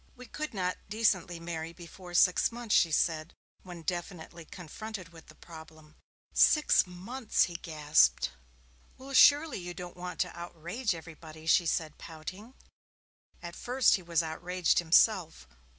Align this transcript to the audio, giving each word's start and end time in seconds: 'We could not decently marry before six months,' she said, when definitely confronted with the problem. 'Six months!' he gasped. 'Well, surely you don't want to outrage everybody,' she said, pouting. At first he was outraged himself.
'We 0.15 0.25
could 0.29 0.55
not 0.55 0.79
decently 0.89 1.39
marry 1.39 1.73
before 1.73 2.15
six 2.15 2.51
months,' 2.51 2.73
she 2.75 2.91
said, 2.91 3.35
when 3.61 3.83
definitely 3.83 4.45
confronted 4.45 5.09
with 5.09 5.27
the 5.27 5.35
problem. 5.35 5.95
'Six 6.33 6.87
months!' 6.87 7.43
he 7.43 7.53
gasped. 7.57 8.31
'Well, 8.97 9.13
surely 9.13 9.59
you 9.59 9.75
don't 9.75 9.95
want 9.95 10.19
to 10.21 10.35
outrage 10.35 10.95
everybody,' 10.95 11.45
she 11.45 11.67
said, 11.67 11.99
pouting. 11.99 12.55
At 13.43 13.55
first 13.55 13.93
he 13.93 14.01
was 14.01 14.23
outraged 14.23 14.79
himself. 14.79 15.47